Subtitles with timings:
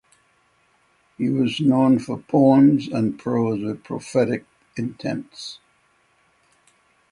[1.19, 5.59] He was known for poems and prose with prophetic intents.